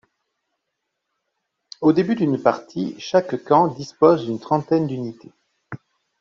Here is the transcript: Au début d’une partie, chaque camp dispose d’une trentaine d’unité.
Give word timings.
Au 1.79 1.93
début 1.93 2.15
d’une 2.15 2.41
partie, 2.41 2.95
chaque 2.97 3.43
camp 3.43 3.67
dispose 3.67 4.25
d’une 4.25 4.39
trentaine 4.39 4.87
d’unité. 4.87 5.31